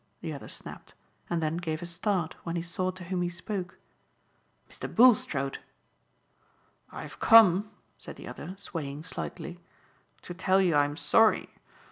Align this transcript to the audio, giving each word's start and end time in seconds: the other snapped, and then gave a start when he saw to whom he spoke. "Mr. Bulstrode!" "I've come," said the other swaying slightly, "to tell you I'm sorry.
the 0.21 0.33
other 0.33 0.47
snapped, 0.47 0.95
and 1.29 1.43
then 1.43 1.57
gave 1.57 1.83
a 1.83 1.85
start 1.85 2.35
when 2.43 2.55
he 2.55 2.61
saw 2.63 2.89
to 2.89 3.03
whom 3.03 3.21
he 3.21 3.29
spoke. 3.29 3.77
"Mr. 4.67 4.89
Bulstrode!" 4.89 5.59
"I've 6.91 7.19
come," 7.19 7.69
said 7.99 8.15
the 8.15 8.27
other 8.27 8.55
swaying 8.57 9.03
slightly, 9.03 9.59
"to 10.23 10.33
tell 10.33 10.59
you 10.59 10.73
I'm 10.75 10.97
sorry. 10.97 11.49